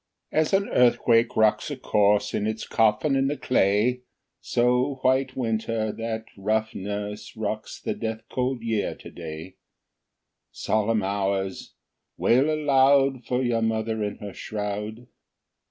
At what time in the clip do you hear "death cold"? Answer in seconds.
7.93-8.63